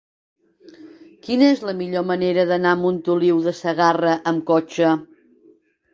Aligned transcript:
Quina 1.27 1.49
és 1.57 1.61
la 1.67 1.75
millor 1.83 2.07
manera 2.13 2.47
d'anar 2.53 2.73
a 2.77 2.79
Montoliu 2.85 3.45
de 3.49 3.53
Segarra 3.61 4.19
amb 4.33 4.45
cotxe? 4.53 4.95